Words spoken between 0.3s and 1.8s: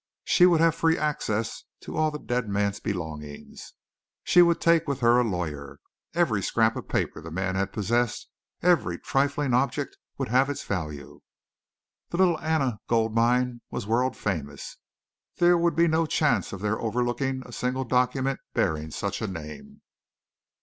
would have free access